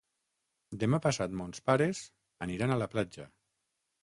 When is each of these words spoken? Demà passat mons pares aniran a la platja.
Demà 0.83 0.99
passat 1.03 1.35
mons 1.43 1.63
pares 1.71 2.01
aniran 2.47 2.75
a 2.75 2.79
la 2.85 2.89
platja. 2.97 3.31